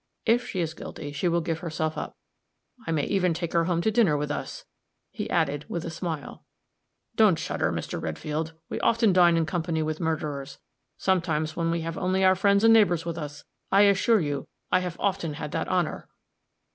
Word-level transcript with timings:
If 0.25 0.47
she 0.49 0.61
is 0.61 0.73
guilty 0.73 1.11
she 1.11 1.27
will 1.27 1.41
give 1.41 1.59
herself 1.59 1.95
up. 1.95 2.15
I 2.87 2.91
may 2.91 3.03
even 3.05 3.35
take 3.35 3.53
her 3.53 3.65
home 3.65 3.81
to 3.83 3.91
dinner 3.91 4.17
with 4.17 4.31
us," 4.31 4.65
he 5.11 5.29
added, 5.29 5.65
with 5.69 5.85
a 5.85 5.91
smile. 5.91 6.43
"Don't 7.15 7.37
shudder, 7.37 7.71
Mr. 7.71 8.01
Redfield; 8.01 8.53
we 8.67 8.79
often 8.79 9.13
dine 9.13 9.37
in 9.37 9.45
company 9.45 9.83
with 9.83 9.99
murderers 9.99 10.57
sometimes 10.97 11.55
when 11.55 11.69
we 11.69 11.81
have 11.81 11.99
only 11.99 12.25
our 12.25 12.33
friends 12.33 12.63
and 12.63 12.73
neighbors 12.73 13.05
with 13.05 13.19
us. 13.19 13.43
I 13.71 13.81
assure 13.81 14.19
you 14.19 14.47
I 14.71 14.79
have 14.79 14.97
often 14.99 15.35
had 15.35 15.51
that 15.51 15.67
honor!" 15.67 16.09